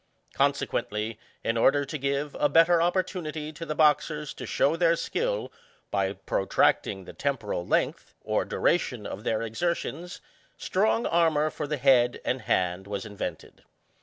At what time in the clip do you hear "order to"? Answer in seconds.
1.57-1.97